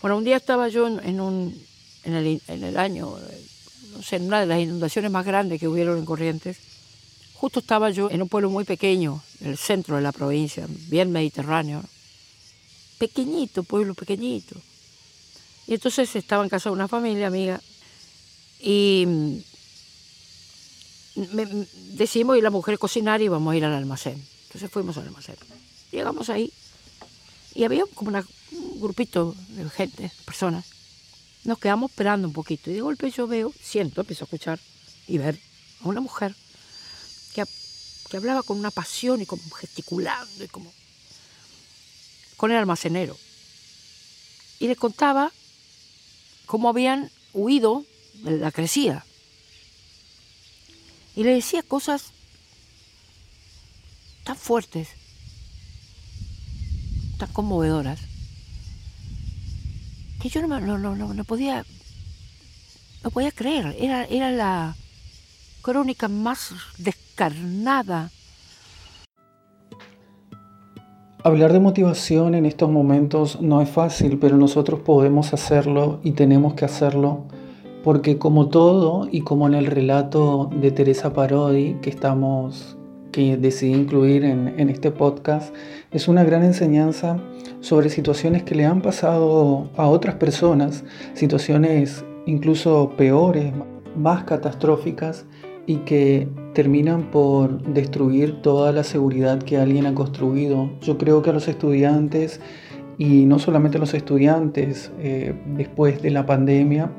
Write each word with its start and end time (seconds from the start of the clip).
Bueno, 0.00 0.18
un 0.18 0.24
día 0.24 0.36
estaba 0.36 0.68
yo 0.68 0.86
en, 0.86 1.20
un, 1.20 1.60
en, 2.04 2.14
el, 2.14 2.40
en 2.48 2.64
el 2.64 2.76
año, 2.76 3.16
no 3.92 4.02
sé, 4.02 4.16
en 4.16 4.26
una 4.26 4.40
de 4.40 4.46
las 4.46 4.60
inundaciones 4.60 5.10
más 5.10 5.24
grandes 5.24 5.58
que 5.58 5.68
hubieron 5.68 5.98
en 5.98 6.04
Corrientes. 6.04 6.58
Justo 7.34 7.60
estaba 7.60 7.90
yo 7.90 8.10
en 8.10 8.22
un 8.22 8.28
pueblo 8.28 8.50
muy 8.50 8.64
pequeño, 8.64 9.22
en 9.40 9.48
el 9.48 9.58
centro 9.58 9.96
de 9.96 10.02
la 10.02 10.12
provincia, 10.12 10.66
bien 10.88 11.12
mediterráneo. 11.12 11.82
Pequeñito, 12.98 13.62
pueblo 13.62 13.94
pequeñito. 13.94 14.56
Y 15.66 15.74
entonces 15.74 16.14
estaba 16.14 16.44
en 16.44 16.48
casa 16.48 16.70
de 16.70 16.74
una 16.74 16.88
familia 16.88 17.26
amiga 17.26 17.60
y 18.60 19.04
mm, 19.06 19.38
decidimos 21.96 22.36
ir 22.36 22.42
la 22.42 22.50
mujer 22.50 22.74
a 22.74 22.78
cocinar 22.78 23.20
y 23.20 23.28
vamos 23.28 23.52
a 23.52 23.56
ir 23.56 23.64
al 23.64 23.74
almacén. 23.74 24.22
Entonces 24.46 24.70
fuimos 24.70 24.96
al 24.96 25.08
almacén. 25.08 25.36
Llegamos 25.90 26.30
ahí 26.30 26.52
y 27.56 27.64
había 27.64 27.84
como 27.94 28.10
un 28.10 28.80
grupito 28.80 29.34
de 29.48 29.68
gente, 29.70 30.12
personas. 30.26 30.66
Nos 31.44 31.58
quedamos 31.58 31.90
esperando 31.90 32.28
un 32.28 32.34
poquito 32.34 32.70
y 32.70 32.74
de 32.74 32.82
golpe 32.82 33.10
yo 33.10 33.26
veo, 33.26 33.52
siento, 33.60 34.02
empiezo 34.02 34.24
a 34.24 34.26
escuchar 34.26 34.60
y 35.08 35.16
ver 35.16 35.40
a 35.82 35.88
una 35.88 36.02
mujer 36.02 36.36
que, 37.34 37.44
que 38.10 38.16
hablaba 38.18 38.42
con 38.42 38.58
una 38.58 38.70
pasión 38.70 39.22
y 39.22 39.26
como 39.26 39.42
gesticulando 39.50 40.44
y 40.44 40.48
como 40.48 40.70
con 42.36 42.50
el 42.50 42.58
almacenero. 42.58 43.16
Y 44.58 44.68
le 44.68 44.76
contaba 44.76 45.32
cómo 46.44 46.68
habían 46.68 47.10
huido 47.32 47.86
la 48.22 48.52
crecida. 48.52 49.06
Y 51.14 51.24
le 51.24 51.32
decía 51.32 51.62
cosas 51.62 52.12
tan 54.24 54.36
fuertes, 54.36 54.88
tan 57.16 57.32
conmovedoras, 57.32 58.00
que 60.20 60.28
yo 60.28 60.46
no, 60.46 61.24
podía, 61.24 61.64
no 63.04 63.10
podía 63.10 63.30
creer. 63.32 63.76
Era, 63.78 64.04
era 64.04 64.30
la 64.30 64.76
crónica 65.62 66.08
más 66.08 66.52
descarnada 66.78 68.10
Hablar 71.26 71.52
de 71.52 71.58
motivación 71.58 72.36
en 72.36 72.46
estos 72.46 72.70
momentos 72.70 73.40
no 73.40 73.60
es 73.60 73.68
fácil, 73.68 74.16
pero 74.20 74.36
nosotros 74.36 74.78
podemos 74.78 75.32
hacerlo 75.32 75.98
y 76.04 76.12
tenemos 76.12 76.54
que 76.54 76.64
hacerlo 76.64 77.24
porque 77.82 78.16
como 78.16 78.46
todo 78.46 79.08
y 79.10 79.22
como 79.22 79.48
en 79.48 79.54
el 79.54 79.66
relato 79.66 80.48
de 80.54 80.70
Teresa 80.70 81.12
Parodi 81.12 81.78
que 81.82 81.90
estamos 81.90 82.76
que 83.16 83.38
decidí 83.38 83.72
incluir 83.72 84.26
en, 84.26 84.68
este 84.68 84.90
podcast 84.90 85.54
es 85.90 86.06
una 86.06 86.22
gran 86.22 86.44
enseñanza 86.44 87.18
sobre 87.60 87.88
situaciones 87.88 88.42
que 88.42 88.54
le 88.54 88.66
han 88.66 88.82
pasado 88.82 89.70
a 89.74 89.88
otras 89.88 90.16
personas, 90.16 90.84
situaciones 91.14 92.04
incluso 92.26 92.92
peores, 92.98 93.54
más 93.96 94.24
catastróficas 94.24 95.24
y 95.66 95.76
que 95.76 96.28
terminan 96.52 97.10
por 97.10 97.62
destruir 97.62 98.42
toda 98.42 98.70
la 98.70 98.84
seguridad 98.84 99.38
que 99.42 99.56
alguien 99.56 99.86
ha 99.86 99.94
construido. 99.94 100.72
Yo 100.82 100.98
creo 100.98 101.22
que 101.22 101.30
a 101.30 101.32
los 101.32 101.48
estudiantes, 101.48 102.42
y 102.98 103.24
no 103.24 103.38
solamente 103.38 103.78
a 103.78 103.80
los 103.80 103.94
estudiantes, 103.94 104.92
eh, 104.98 105.34
después 105.56 106.02
de 106.02 106.10
la 106.10 106.26
pandemia, 106.26 106.90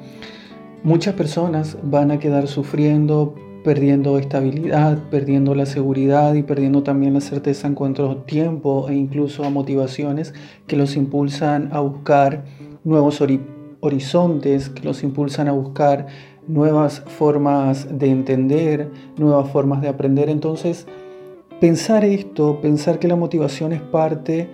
muchas 0.82 1.14
personas 1.14 1.78
van 1.84 2.10
a 2.10 2.18
quedar 2.18 2.48
sufriendo, 2.48 3.36
perdiendo 3.68 4.18
estabilidad, 4.18 4.98
perdiendo 5.10 5.54
la 5.54 5.66
seguridad 5.66 6.36
y 6.36 6.42
perdiendo 6.42 6.84
también 6.84 7.16
la 7.16 7.20
certeza 7.20 7.68
en 7.68 7.76
cuanto 7.76 8.10
a 8.10 8.26
tiempo 8.26 8.88
e 8.88 8.96
incluso 8.96 9.44
a 9.44 9.50
motivaciones 9.50 10.34
que 10.68 10.78
los 10.78 10.96
impulsan 10.96 11.68
a 11.74 11.82
buscar 11.82 12.46
nuevos 12.86 13.22
horizontes, 13.82 14.70
que 14.70 14.86
los 14.86 15.04
impulsan 15.04 15.50
a 15.50 15.52
buscar 15.52 16.08
nuevas 16.48 17.02
formas 17.08 18.00
de 18.00 18.10
entender, 18.10 18.90
nuevas 19.18 19.50
formas 19.50 19.82
de 19.82 19.90
aprender. 19.90 20.30
Entonces, 20.30 20.88
pensar 21.60 22.06
esto, 22.06 22.62
pensar 22.62 23.00
que 23.00 23.10
la 23.10 23.18
motivación 23.18 23.74
es 23.74 23.82
parte 23.82 24.50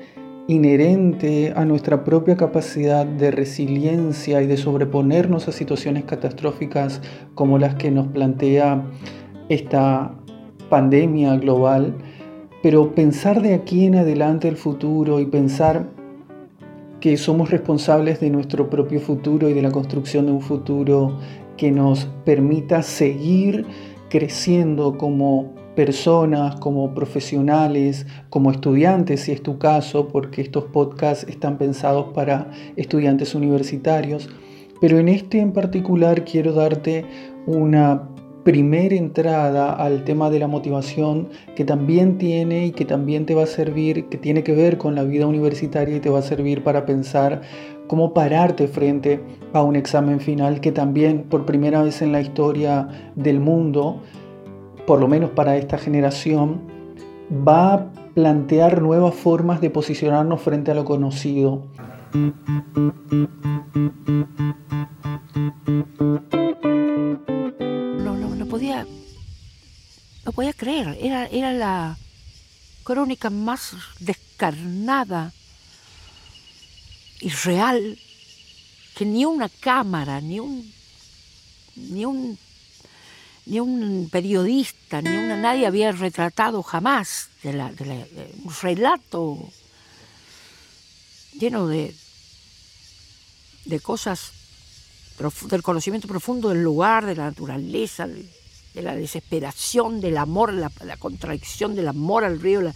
inherente 0.48 1.54
a 1.56 1.64
nuestra 1.64 2.04
propia 2.04 2.36
capacidad 2.36 3.06
de 3.06 3.31
resiliencia 3.31 4.42
y 4.42 4.48
de 4.48 4.58
sobreponernos 4.58 5.48
a 5.48 5.52
situaciones 5.52 6.04
catastróficas 6.04 7.02
como 7.34 7.58
las 7.58 7.76
que 7.76 7.92
nos 7.92 8.08
plantea 8.08 8.84
esta 9.48 10.16
pandemia 10.70 11.38
global, 11.38 11.96
pero 12.62 12.94
pensar 12.94 13.42
de 13.42 13.54
aquí 13.54 13.86
en 13.86 13.96
adelante 13.96 14.48
el 14.48 14.58
futuro 14.58 15.20
y 15.20 15.26
pensar 15.26 15.88
que 17.00 17.18
somos 17.18 17.50
responsables 17.50 18.20
de 18.20 18.30
nuestro 18.30 18.70
propio 18.70 19.00
futuro 19.00 19.50
y 19.50 19.54
de 19.54 19.62
la 19.62 19.72
construcción 19.72 20.25
de 20.25 20.31
un 20.31 20.42
futuro 20.42 21.18
que 21.58 21.72
nos 21.72 22.06
permita 22.25 22.81
seguir 22.81 23.66
creciendo 24.10 24.98
como 24.98 25.54
personas, 25.76 26.56
como 26.58 26.94
profesionales, 26.94 28.06
como 28.30 28.52
estudiantes, 28.52 29.22
si 29.22 29.32
es 29.32 29.42
tu 29.42 29.58
caso, 29.58 30.08
porque 30.08 30.42
estos 30.42 30.66
podcasts 30.66 31.26
están 31.28 31.58
pensados 31.58 32.14
para 32.14 32.52
estudiantes 32.76 33.36
universitarios. 33.36 34.30
Pero 34.82 35.00
en 35.00 35.08
este 35.08 35.40
en 35.40 35.54
particular 35.54 36.26
quiero 36.26 36.54
darte 36.54 37.06
una 37.46 38.10
primera 38.44 38.96
entrada 38.96 39.72
al 39.74 40.04
tema 40.04 40.30
de 40.30 40.40
la 40.40 40.48
motivación 40.48 41.30
que 41.56 41.64
también 41.64 42.18
tiene 42.18 42.68
y 42.68 42.72
que 42.72 42.86
también 42.86 43.26
te 43.26 43.36
va 43.36 43.44
a 43.44 43.48
servir, 43.48 44.10
que 44.10 44.18
tiene 44.18 44.44
que 44.44 44.54
ver 44.54 44.78
con 44.78 44.96
la 44.96 45.04
vida 45.04 45.26
universitaria 45.28 45.96
y 45.96 46.00
te 46.00 46.10
va 46.10 46.20
a 46.20 46.24
servir 46.24 46.64
para 46.64 46.86
pensar 46.86 47.42
cómo 47.88 48.14
pararte 48.14 48.68
frente 48.68 49.22
a 49.54 49.64
un 49.64 49.76
examen 49.76 50.20
final 50.20 50.60
que 50.60 50.72
también 50.72 51.24
por 51.24 51.46
primera 51.46 51.84
vez 51.84 52.02
en 52.02 52.12
la 52.12 52.22
historia 52.22 53.12
del 53.16 53.40
mundo, 53.40 54.02
por 54.86 55.00
lo 55.00 55.08
menos 55.08 55.32
para 55.32 55.58
esta 55.58 55.78
generación, 55.78 56.62
va 57.32 57.74
a 57.74 57.94
plantear 58.14 58.82
nuevas 58.82 59.16
formas 59.16 59.62
de 59.62 59.70
posicionarnos 59.70 60.42
frente 60.42 60.72
a 60.72 60.74
lo 60.74 60.86
conocido. 60.86 61.66
No, 67.98 68.16
no, 68.16 68.36
no 68.36 68.46
podía, 68.46 68.86
no 70.26 70.32
podía 70.32 70.54
creer, 70.54 70.98
era, 71.02 71.26
era 71.28 71.54
la 71.54 71.98
crónica 72.84 73.30
más 73.30 73.76
descarnada 74.00 75.32
real 77.44 77.98
que 78.96 79.06
ni 79.06 79.26
una 79.26 79.50
cámara, 79.50 80.22
ni 80.22 80.40
un, 80.40 80.72
ni 81.76 82.06
un, 82.06 82.38
ni 83.46 83.59
un 83.59 84.09
periodista, 84.12 85.02
ni 85.02 85.09
una, 85.09 85.36
nadie 85.36 85.68
había 85.68 85.92
retratado 85.92 86.64
jamás 86.64 87.30
un 87.44 88.54
relato 88.62 89.38
lleno 91.34 91.68
de, 91.68 91.94
de 93.66 93.80
cosas, 93.80 94.31
del 95.50 95.62
conocimiento 95.62 96.08
profundo 96.08 96.50
del 96.50 96.64
lugar, 96.64 97.06
de 97.06 97.16
la 97.16 97.26
naturaleza, 97.26 98.08
de, 98.08 98.81
la 98.81 98.96
desesperación, 98.96 100.00
del 100.02 100.18
amor, 100.18 100.54
la, 100.54 100.72
la 100.86 100.98
contradicción 100.98 101.75
del 101.75 101.88
amor 101.88 102.24
al 102.24 102.40
río, 102.40 102.62
la, 102.62 102.74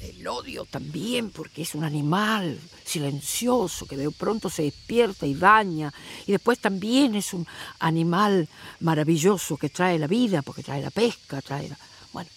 el 0.00 0.26
odio 0.26 0.64
también, 0.64 1.30
porque 1.30 1.62
es 1.62 1.74
un 1.74 1.84
animal 1.84 2.58
silencioso 2.84 3.86
que 3.86 3.96
de 3.96 4.10
pronto 4.10 4.50
se 4.50 4.62
despierta 4.62 5.26
y 5.26 5.34
daña, 5.34 5.92
y 6.26 6.32
después 6.32 6.58
también 6.58 7.14
es 7.14 7.32
un 7.32 7.46
animal 7.78 8.48
maravilloso 8.80 9.56
que 9.56 9.68
trae 9.68 9.98
la 9.98 10.06
vida, 10.06 10.42
porque 10.42 10.62
trae 10.62 10.82
la 10.82 10.90
pesca, 10.90 11.40
trae 11.42 11.68
la... 11.68 11.78
Bueno. 12.12 12.30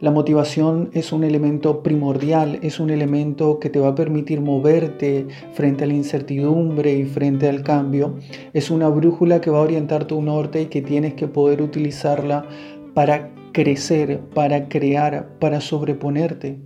La 0.00 0.12
motivación 0.12 0.90
es 0.92 1.10
un 1.12 1.24
elemento 1.24 1.82
primordial, 1.82 2.60
es 2.62 2.78
un 2.78 2.90
elemento 2.90 3.58
que 3.58 3.68
te 3.68 3.80
va 3.80 3.88
a 3.88 3.94
permitir 3.96 4.40
moverte 4.40 5.26
frente 5.54 5.82
a 5.82 5.86
la 5.88 5.94
incertidumbre 5.94 6.92
y 6.92 7.04
frente 7.04 7.48
al 7.48 7.64
cambio. 7.64 8.16
Es 8.52 8.70
una 8.70 8.88
brújula 8.88 9.40
que 9.40 9.50
va 9.50 9.58
a 9.58 9.62
orientar 9.62 10.04
tu 10.04 10.22
norte 10.22 10.62
y 10.62 10.66
que 10.66 10.82
tienes 10.82 11.14
que 11.14 11.26
poder 11.26 11.62
utilizarla 11.62 12.46
para 12.94 13.34
crecer, 13.50 14.20
para 14.20 14.68
crear, 14.68 15.36
para 15.40 15.60
sobreponerte. 15.60 16.60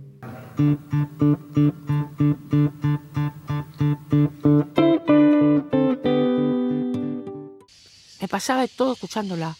Me 8.21 8.27
pasaba 8.29 8.67
todo 8.67 8.93
escuchándola. 8.93 9.57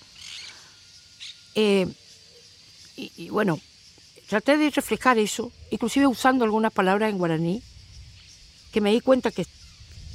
Eh, 1.56 1.88
y, 2.96 3.30
bueno, 3.30 3.60
traté 4.34 4.58
de 4.58 4.72
reflejar 4.72 5.20
eso, 5.20 5.52
inclusive 5.70 6.08
usando 6.08 6.44
algunas 6.44 6.74
palabras 6.74 7.12
en 7.12 7.20
guaraní, 7.20 7.62
que 8.72 8.82
me 8.82 8.92
di 8.92 9.00
cuenta 9.00 9.30
que, 9.30 9.46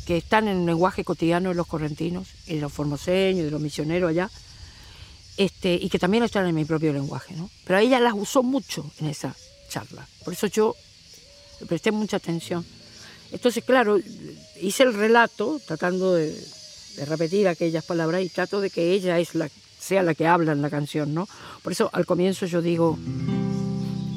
están 0.09 0.49
en 0.49 0.61
el 0.61 0.67
lenguaje 0.67 1.05
cotidiano 1.05 1.50
de 1.50 1.55
los 1.55 1.69
correntinos, 1.69 2.26
y 2.49 2.56
de 2.56 2.61
los 2.62 2.73
formoseños, 2.73 3.44
de 3.44 3.53
los 3.53 3.61
misioneros 3.61 4.11
allá. 4.11 4.29
este, 5.37 5.75
y 5.75 5.88
que 5.88 6.00
también 6.00 6.25
están 6.25 6.49
en 6.49 6.55
mi 6.56 6.65
propio 6.65 6.93
lenguaje, 6.93 7.37
¿no? 7.37 7.49
Pero 7.65 7.79
ella 7.79 8.00
las 8.00 8.15
usó 8.15 8.43
mucho 8.43 8.91
en 8.99 9.06
esa 9.06 9.37
charla. 9.69 10.05
Por 10.25 10.32
eso 10.32 10.49
yo 10.49 10.75
le 11.61 11.67
presté 11.67 11.93
mucha 11.93 12.17
atención. 12.17 12.67
Entonces, 13.31 13.62
claro, 13.62 13.99
hice 14.61 14.82
el 14.82 14.94
relato 14.94 15.61
tratando 15.65 16.15
de, 16.15 16.35
repetir 17.06 17.47
aquellas 17.47 17.85
palabras 17.85 18.23
y 18.23 18.31
trato 18.31 18.61
de 18.61 18.70
que 18.70 18.94
ella 18.94 19.20
es 19.20 19.37
la, 19.37 19.49
sea 19.79 20.03
la 20.03 20.15
que 20.15 20.26
habla 20.26 20.50
en 20.50 20.62
la 20.62 20.70
canción, 20.70 21.15
¿no? 21.15 21.29
Por 21.62 21.70
eso 21.70 21.88
al 21.93 22.05
comienzo 22.05 22.47
yo 22.47 22.61
digo, 22.61 22.99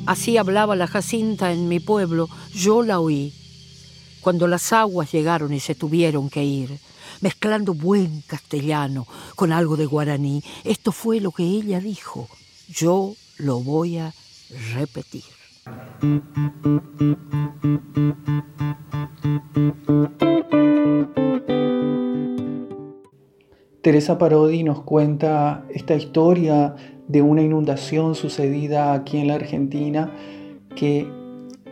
así 0.05 0.37
hablaba 0.37 0.75
la 0.75 0.87
Jacinta 0.87 1.51
en 1.51 1.67
mi 1.67 1.79
pueblo, 1.79 2.29
yo 2.53 2.83
la 2.83 2.99
oí, 2.99 3.33
cuando 4.21 4.47
las 4.47 4.71
aguas 4.73 5.11
llegaron 5.11 5.53
y 5.53 5.59
se 5.59 5.75
tuvieron 5.75 6.29
que 6.29 6.43
ir, 6.43 6.79
mezclando 7.21 7.73
buen 7.73 8.21
castellano 8.27 9.07
con 9.35 9.51
algo 9.51 9.77
de 9.77 9.85
guaraní. 9.85 10.43
Esto 10.63 10.91
fue 10.91 11.19
lo 11.19 11.31
que 11.31 11.43
ella 11.43 11.79
dijo, 11.79 12.27
yo 12.67 13.15
lo 13.37 13.59
voy 13.59 13.97
a 13.97 14.13
repetir. 14.73 15.23
Teresa 23.81 24.19
Parodi 24.19 24.63
nos 24.63 24.83
cuenta 24.83 25.65
esta 25.69 25.95
historia 25.95 26.75
de 27.11 27.21
una 27.21 27.41
inundación 27.41 28.15
sucedida 28.15 28.93
aquí 28.93 29.17
en 29.17 29.27
la 29.27 29.35
Argentina 29.35 30.11
que 30.75 31.07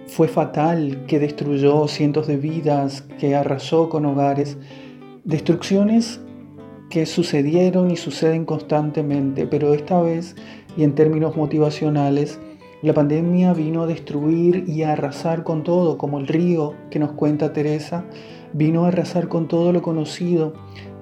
fue 0.07 0.27
fatal, 0.27 1.05
que 1.07 1.19
destruyó 1.19 1.87
cientos 1.87 2.27
de 2.27 2.37
vidas, 2.37 3.03
que 3.19 3.35
arrasó 3.35 3.89
con 3.89 4.05
hogares. 4.05 4.57
Destrucciones 5.23 6.19
que 6.89 7.05
sucedieron 7.05 7.91
y 7.91 7.95
suceden 7.95 8.45
constantemente, 8.45 9.45
pero 9.45 9.73
esta 9.73 10.01
vez, 10.01 10.35
y 10.75 10.83
en 10.83 10.95
términos 10.95 11.37
motivacionales, 11.37 12.39
la 12.81 12.93
pandemia 12.93 13.53
vino 13.53 13.83
a 13.83 13.87
destruir 13.87 14.65
y 14.67 14.83
a 14.83 14.93
arrasar 14.93 15.43
con 15.43 15.63
todo, 15.63 15.97
como 15.97 16.19
el 16.19 16.27
río 16.27 16.73
que 16.89 16.99
nos 16.99 17.11
cuenta 17.11 17.53
Teresa, 17.53 18.05
vino 18.53 18.85
a 18.85 18.87
arrasar 18.87 19.27
con 19.27 19.47
todo 19.47 19.71
lo 19.71 19.81
conocido 19.81 20.53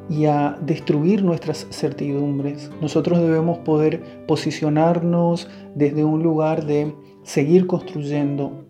y 0.09 0.25
a 0.25 0.57
destruir 0.61 1.23
nuestras 1.23 1.67
certidumbres. 1.69 2.71
Nosotros 2.81 3.19
debemos 3.19 3.59
poder 3.59 4.25
posicionarnos 4.27 5.49
desde 5.75 6.03
un 6.03 6.23
lugar 6.23 6.65
de 6.65 6.93
seguir 7.23 7.67
construyendo, 7.67 8.65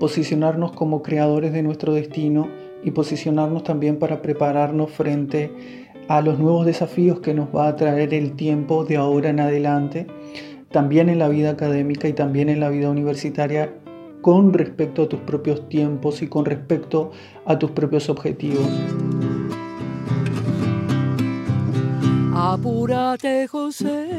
posicionarnos 0.00 0.72
como 0.72 1.02
creadores 1.02 1.52
de 1.52 1.62
nuestro 1.62 1.92
destino 1.92 2.48
y 2.84 2.90
posicionarnos 2.90 3.64
también 3.64 3.98
para 3.98 4.22
prepararnos 4.22 4.90
frente 4.90 5.52
a 6.08 6.20
los 6.20 6.38
nuevos 6.38 6.66
desafíos 6.66 7.20
que 7.20 7.34
nos 7.34 7.48
va 7.54 7.68
a 7.68 7.76
traer 7.76 8.14
el 8.14 8.36
tiempo 8.36 8.84
de 8.84 8.96
ahora 8.96 9.30
en 9.30 9.40
adelante 9.40 10.06
también 10.70 11.08
en 11.08 11.18
la 11.18 11.28
vida 11.28 11.50
académica 11.50 12.08
y 12.08 12.12
también 12.12 12.48
en 12.48 12.60
la 12.60 12.68
vida 12.68 12.90
universitaria 12.90 13.72
con 14.20 14.52
respecto 14.52 15.02
a 15.02 15.08
tus 15.08 15.20
propios 15.20 15.68
tiempos 15.68 16.20
y 16.20 16.28
con 16.28 16.44
respecto 16.44 17.12
a 17.44 17.58
tus 17.58 17.70
propios 17.70 18.10
objetivos. 18.10 18.68
Apúrate, 22.38 23.48
José, 23.48 24.10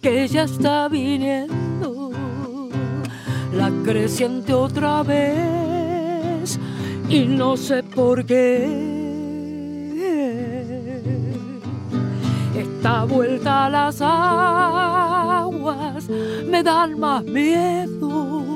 que 0.00 0.26
ya 0.26 0.44
está 0.44 0.88
viniendo 0.88 2.12
la 3.52 3.70
creciente 3.84 4.54
otra 4.54 5.02
vez 5.02 6.58
y 7.10 7.26
no 7.26 7.58
sé 7.58 7.82
por 7.82 8.24
qué 8.24 8.96
Esta 12.56 13.04
vuelta 13.04 13.66
a 13.66 13.68
las 13.68 14.00
aguas 14.00 16.08
me 16.08 16.62
dan 16.62 16.98
más 16.98 17.22
miedo. 17.22 18.46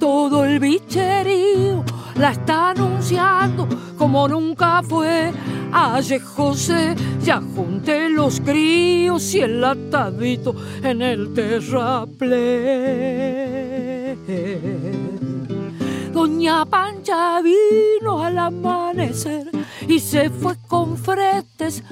Todo 0.00 0.44
el 0.44 0.58
bicherío 0.58 1.84
la 2.16 2.32
está 2.32 2.70
anunciando 2.70 3.68
como 3.96 4.26
nunca 4.26 4.82
fue. 4.82 5.32
Ayer 5.72 6.20
José 6.20 6.94
ya 7.22 7.42
junté 7.54 8.08
los 8.08 8.40
críos 8.40 9.34
y 9.34 9.40
el 9.40 9.62
atadito 9.62 10.54
en 10.82 11.02
el 11.02 11.34
terraplén. 11.34 12.18
Doña 16.12 16.64
Pancha 16.64 17.40
vino 17.42 18.22
al 18.24 18.38
amanecer 18.38 19.50
y 19.86 20.00
se 20.00 20.30
fue 20.30 20.56
con 20.66 20.96
fretes 20.96 21.82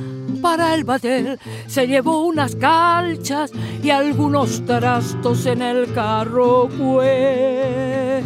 para 0.41 0.75
el 0.75 0.85
batel. 0.85 1.39
Se 1.67 1.87
llevó 1.87 2.25
unas 2.25 2.57
calchas 2.57 3.53
y 3.83 3.91
algunos 3.91 4.65
trastos 4.65 5.47
en 5.47 5.63
el 5.63 5.93
carro. 5.93 6.69
Pues. 6.79 8.25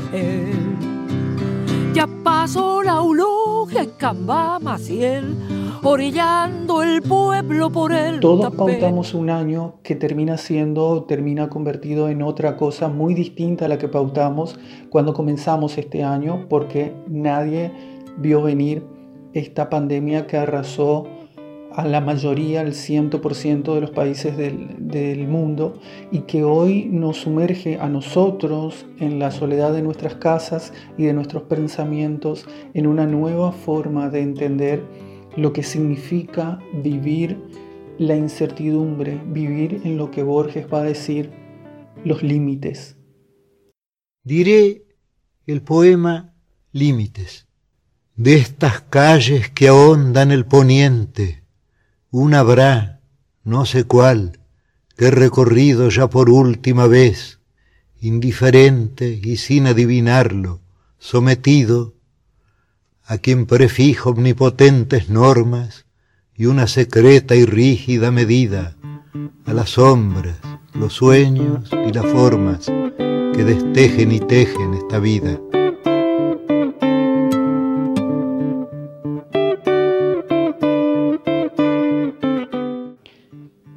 Ya 1.93 2.07
pasó 2.23 2.83
la 2.83 3.01
ulogia 3.01 3.30
en 3.77 3.91
Camba 3.91 4.59
Maciel, 4.59 5.37
orillando 5.83 6.83
el 6.83 7.03
pueblo 7.03 7.71
por 7.71 7.93
el 7.93 8.21
Todos 8.21 8.55
pautamos 8.55 9.15
un 9.15 9.31
año 9.31 9.75
que 9.83 9.95
termina 9.95 10.37
siendo, 10.37 11.05
termina 11.05 11.49
convertido 11.49 12.09
en 12.09 12.23
otra 12.23 12.57
cosa 12.57 12.89
muy 12.89 13.15
distinta 13.15 13.67
a 13.67 13.69
la 13.69 13.79
que 13.79 13.89
pautamos 13.89 14.59
cuando 14.89 15.15
comenzamos 15.15 15.79
este 15.79 16.03
año, 16.03 16.47
porque 16.49 16.95
nadie 17.09 17.73
vio 18.19 18.43
venir 18.43 18.85
esta 19.33 19.71
pandemia 19.71 20.27
que 20.27 20.37
arrasó 20.37 21.07
a 21.75 21.87
la 21.87 22.01
mayoría, 22.01 22.61
al 22.61 22.73
100% 22.73 23.75
de 23.75 23.81
los 23.81 23.91
países 23.91 24.37
del, 24.37 25.29
mundo 25.29 25.79
y 26.11 26.21
que 26.21 26.45
hoy 26.45 26.87
nos 26.91 27.19
sumerge 27.19 27.79
a 27.79 27.89
nosotros 27.89 28.87
en 28.99 29.19
la 29.19 29.31
soledad 29.31 29.73
de 29.73 29.83
nuestras 29.83 30.15
casas 30.15 30.73
y 30.99 31.05
de 31.05 31.13
nuestros 31.13 31.45
pensamientos 31.45 32.47
en 32.75 32.87
una 32.87 33.07
nueva 33.07 33.53
forma 33.53 34.09
de 34.09 34.23
entender 34.23 34.83
lo 35.37 35.53
que 35.53 35.63
significa 35.63 36.59
vivir 36.83 37.39
la 37.99 38.17
incertidumbre, 38.17 39.21
vivir 39.27 39.83
en 39.85 39.97
lo 39.97 40.11
que 40.11 40.23
Borges 40.23 40.67
va 40.73 40.81
a 40.81 40.85
decir, 40.85 41.31
los 42.05 42.23
límites. 42.23 42.97
Diré 44.25 44.85
el 45.47 45.63
poema 45.63 46.35
Límites 46.73 47.47
de 48.21 48.37
estas 48.37 48.83
calles 48.83 49.49
que 49.49 49.69
ahondan 49.69 50.31
el 50.31 50.45
poniente, 50.45 51.40
una 52.11 52.41
habrá, 52.41 53.01
no 53.45 53.67
sé 53.67 53.85
cuál, 53.85 54.41
que 54.97 55.07
he 55.07 55.11
recorrido 55.11 55.89
ya 55.89 56.09
por 56.09 56.29
última 56.29 56.87
vez, 56.87 57.39
indiferente 58.01 59.21
y 59.23 59.37
sin 59.37 59.67
adivinarlo, 59.67 60.61
sometido 60.99 61.95
a 63.05 63.19
quien 63.19 63.47
prefijo 63.47 64.11
omnipotentes 64.11 65.09
normas 65.09 65.87
y 66.35 66.47
una 66.47 66.67
secreta 66.67 67.35
y 67.35 67.45
rígida 67.45 68.11
medida, 68.11 68.77
a 69.45 69.53
las 69.53 69.71
sombras, 69.71 70.39
los 70.75 70.95
sueños 70.95 71.71
y 71.89 71.93
las 71.93 72.07
formas 72.07 72.67
que 72.67 73.45
destejen 73.45 74.13
y 74.13 74.21
tejen 74.21 74.75
esta 74.75 74.99
vida. 74.99 75.41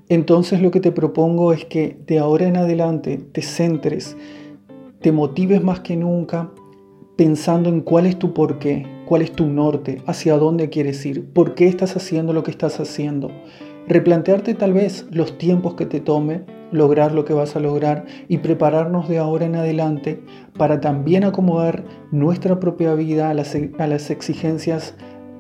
Entonces 0.10 0.62
lo 0.62 0.72
que 0.72 0.80
te 0.80 0.92
propongo 0.92 1.54
es 1.54 1.66
que 1.66 1.98
de 2.08 2.20
ahora 2.20 2.48
en 2.48 2.58
adelante 2.58 3.18
te 3.18 3.42
centres, 3.42 4.18
te 5.02 5.12
motives 5.12 5.64
más 5.64 5.80
que 5.80 5.96
nunca 5.96 6.52
pensando 7.16 7.70
en 7.70 7.82
cuál 7.82 8.06
es 8.06 8.18
tu 8.18 8.34
porqué, 8.34 8.86
cuál 9.06 9.22
es 9.22 9.32
tu 9.32 9.48
norte, 9.48 10.02
hacia 10.08 10.38
dónde 10.38 10.70
quieres 10.70 11.06
ir, 11.06 11.32
por 11.32 11.56
qué 11.56 11.68
estás 11.68 11.96
haciendo 11.96 12.34
lo 12.34 12.44
que 12.44 12.52
estás 12.52 12.80
haciendo. 12.80 13.32
Replantearte 13.88 14.56
tal 14.56 14.74
vez 14.74 15.06
los 15.12 15.38
tiempos 15.38 15.76
que 15.76 15.86
te 15.86 16.00
tome 16.00 16.46
lograr 16.74 17.14
lo 17.14 17.24
que 17.24 17.34
vas 17.34 17.56
a 17.56 17.60
lograr 17.60 18.06
y 18.28 18.40
prepararnos 18.40 19.08
de 19.08 19.20
ahora 19.20 19.46
en 19.46 19.56
adelante 19.56 20.22
para 20.58 20.82
también 20.82 21.24
acomodar 21.24 21.86
nuestra 22.12 22.60
propia 22.60 22.96
vida 22.96 23.30
a 23.30 23.34
las, 23.34 23.56
a 23.78 23.88
las 23.88 24.10
exigencias 24.10 24.96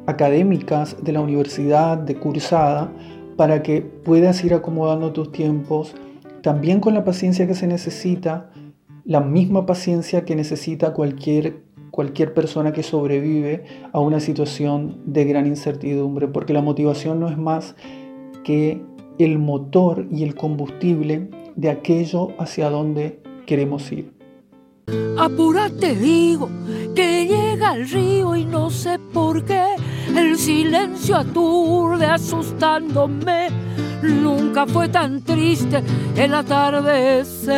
académicas 0.05 0.95
de 1.01 1.11
la 1.11 1.21
universidad, 1.21 1.97
de 1.97 2.15
cursada, 2.15 2.91
para 3.35 3.63
que 3.63 3.81
puedas 3.81 4.43
ir 4.43 4.53
acomodando 4.53 5.11
tus 5.11 5.31
tiempos, 5.31 5.95
también 6.41 6.79
con 6.79 6.93
la 6.93 7.03
paciencia 7.03 7.47
que 7.47 7.55
se 7.55 7.67
necesita, 7.67 8.49
la 9.05 9.19
misma 9.19 9.65
paciencia 9.65 10.25
que 10.25 10.35
necesita 10.35 10.93
cualquier, 10.93 11.63
cualquier 11.91 12.33
persona 12.33 12.71
que 12.71 12.83
sobrevive 12.83 13.63
a 13.91 13.99
una 13.99 14.19
situación 14.19 15.01
de 15.05 15.25
gran 15.25 15.47
incertidumbre, 15.47 16.27
porque 16.27 16.53
la 16.53 16.61
motivación 16.61 17.19
no 17.19 17.29
es 17.29 17.37
más 17.37 17.75
que 18.43 18.81
el 19.19 19.39
motor 19.39 20.07
y 20.11 20.23
el 20.23 20.35
combustible 20.35 21.29
de 21.55 21.69
aquello 21.69 22.29
hacia 22.39 22.69
donde 22.69 23.19
queremos 23.45 23.91
ir. 23.91 24.12
Apúrate, 25.17 25.95
digo, 25.95 26.49
que 26.95 27.25
llega 27.25 27.75
el 27.75 27.89
río 27.89 28.35
y 28.35 28.45
no 28.45 28.69
sé 28.69 28.99
por 28.99 29.45
qué 29.45 29.75
el 30.15 30.37
silencio 30.37 31.17
aturde 31.17 32.05
asustándome. 32.05 33.49
nunca 34.01 34.65
fue 34.67 34.89
tan 34.89 35.21
triste 35.21 35.81
el 36.15 36.33
atardecer. 36.33 37.53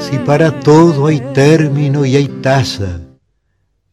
Si 0.00 0.18
para 0.18 0.60
todo 0.60 1.06
hay 1.06 1.20
término 1.34 2.06
y 2.06 2.16
hay 2.16 2.28
tasa, 2.40 3.00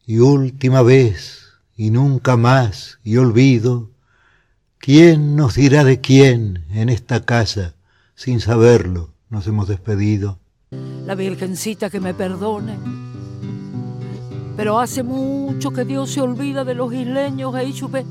y 0.06 0.18
última 0.20 0.82
vez, 0.82 1.48
y 1.76 1.90
nunca 1.90 2.36
más, 2.36 2.98
y 3.04 3.18
olvido, 3.18 3.90
¿quién 4.78 5.36
nos 5.36 5.56
dirá 5.56 5.84
de 5.84 6.00
quién 6.00 6.64
en 6.70 6.88
esta 6.88 7.24
casa? 7.26 7.74
Sin 8.14 8.40
saberlo, 8.40 9.12
nos 9.28 9.46
hemos 9.46 9.68
despedido. 9.68 10.38
La 10.70 11.14
Virgencita 11.14 11.90
que 11.90 12.00
me 12.00 12.14
perdone 12.14 12.98
pero 14.58 14.80
hace 14.80 15.04
mucho 15.04 15.70
que 15.70 15.84
Dios 15.84 16.10
se 16.10 16.20
olvida 16.20 16.64
de 16.64 16.74
los 16.74 16.92
isleños, 16.92 17.54
chupe. 17.74 18.04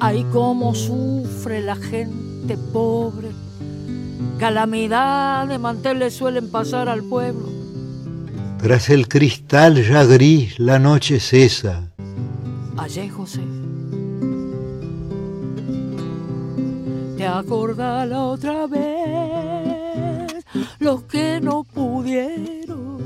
Ay, 0.00 0.26
cómo 0.32 0.74
sufre 0.74 1.60
la 1.60 1.76
gente 1.76 2.58
pobre. 2.72 3.28
Calamidad 4.40 5.46
de 5.46 5.56
manteles 5.56 6.14
suelen 6.14 6.50
pasar 6.50 6.88
al 6.88 7.04
pueblo. 7.04 7.46
Tras 8.60 8.90
el 8.90 9.06
cristal 9.06 9.80
ya 9.88 10.02
gris 10.02 10.58
la 10.58 10.80
noche 10.80 11.20
cesa. 11.20 11.92
Allí, 12.76 13.08
José. 13.08 13.42
Te 17.16 17.24
acordás 17.24 18.08
la 18.08 18.24
otra 18.24 18.66
vez 18.66 18.97
los 20.88 21.02
que 21.02 21.38
no 21.42 21.64
pudieron 21.64 22.96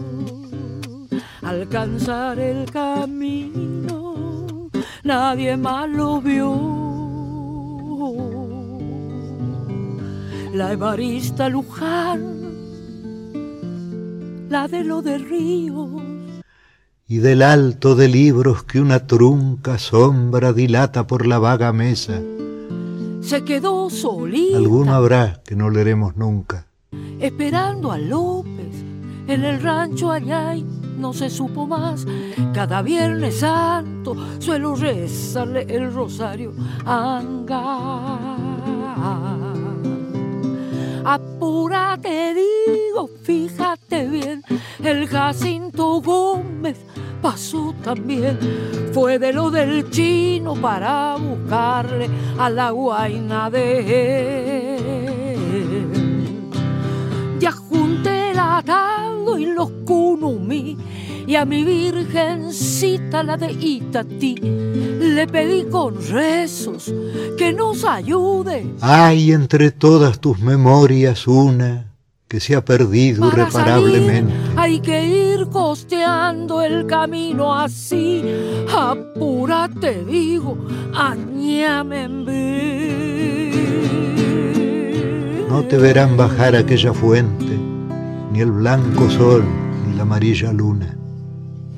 alcanzar 1.43 2.39
el 2.39 2.71
camino, 2.71 4.71
nadie 5.03 5.57
más 5.57 5.91
lo 5.91 6.21
vio. 6.21 6.55
La 10.55 10.73
Evarista 10.73 11.49
Luján, 11.49 12.21
la 14.49 14.69
de 14.69 14.85
lo 14.85 15.03
de 15.03 15.19
Río. 15.19 15.89
Y 17.09 17.19
del 17.19 17.43
alto 17.43 17.97
de 17.97 18.07
libros 18.07 18.63
que 18.63 18.81
una 18.81 19.09
trunca 19.09 19.81
sombra 19.81 20.53
dilata 20.53 21.09
por 21.09 21.27
la 21.27 21.41
vaga 21.41 21.73
mesa. 21.73 22.23
Se 23.23 23.43
quedó 23.43 23.91
solita. 23.91 24.59
Alguno 24.59 24.95
habrá 24.95 25.43
que 25.45 25.57
no 25.57 25.69
leeremos 25.69 26.17
nunca. 26.17 26.69
Esperando 27.23 27.93
a 27.93 27.99
López 27.99 28.85
en 29.29 29.45
el 29.45 29.63
rancho 29.63 30.11
allá 30.11 30.57
no 30.99 31.13
se 31.13 31.31
supo 31.31 31.69
más. 31.69 32.05
Cada 32.53 32.83
Viernes 32.83 33.39
Santo 33.39 34.17
suelo 34.41 34.75
rezarle 34.75 35.65
el 35.69 35.95
rosario 35.95 36.53
anga. 36.85 38.37
Apúrate, 41.05 42.35
digo, 42.35 43.09
fíjate 43.23 44.09
bien, 44.09 44.43
el 44.83 45.07
Jacinto 45.07 46.01
Gómez 46.01 46.79
pasó 47.21 47.73
también. 47.85 48.37
Fue 48.93 49.21
de 49.21 49.33
lo 49.33 49.49
del 49.49 49.91
chino 49.91 50.55
para 50.55 51.17
buscarle 51.17 52.11
a 52.37 52.51
la 52.51 52.71
guaina 52.71 53.49
de 53.49 54.71
él. 54.71 54.72
Y 59.39 59.47
los 59.47 59.71
kunumi 59.85 60.77
y 61.27 61.37
a 61.37 61.45
mi 61.45 61.65
virgencita 61.65 63.23
la 63.23 63.37
de 63.37 63.53
Itatí 63.53 64.35
le 64.35 65.27
pedí 65.27 65.65
con 65.65 65.95
rezos 66.09 66.93
que 67.39 67.53
nos 67.53 67.85
ayude. 67.85 68.67
Hay 68.81 69.33
entre 69.33 69.71
todas 69.71 70.19
tus 70.21 70.39
memorias 70.41 71.27
una 71.27 71.93
que 72.29 72.41
se 72.41 72.57
ha 72.57 72.65
perdido 72.65 73.29
irreparablemente. 73.29 74.33
hay 74.57 74.81
que 74.81 75.07
ir 75.07 75.49
costeando 75.49 76.63
el 76.63 76.87
camino 76.87 77.55
así. 77.55 78.25
Apúrate, 78.75 80.03
digo, 80.05 80.57
añame 80.95 82.05
en 82.05 82.25
No 85.47 85.63
te 85.65 85.77
verán 85.77 86.17
bajar 86.17 86.57
aquella 86.57 86.95
fuente, 86.95 87.59
ni 88.33 88.41
el 88.41 88.51
blanco 88.51 89.09
sol, 89.11 89.45
ni 89.87 89.95
la 89.97 90.03
amarilla 90.03 90.53
luna 90.53 90.97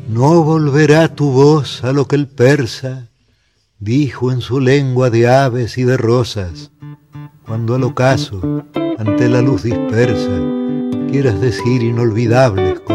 no 0.08 0.42
volverá 0.42 1.08
tu 1.08 1.30
voz 1.30 1.82
a 1.82 1.92
lo 1.92 2.06
que 2.06 2.16
el 2.16 2.28
persa 2.28 3.08
dijo 3.78 4.32
en 4.32 4.42
su 4.42 4.60
lengua 4.60 5.10
de 5.10 5.28
aves 5.28 5.78
y 5.78 5.84
de 5.84 5.96
rosas, 5.96 6.70
cuando 7.46 7.74
al 7.74 7.84
ocaso, 7.84 8.64
ante 8.98 9.28
la 9.28 9.40
luz 9.40 9.62
dispersa, 9.62 10.40
quieras 11.10 11.40
decir 11.40 11.82
inolvidables 11.82 12.80
cosas. 12.80 12.93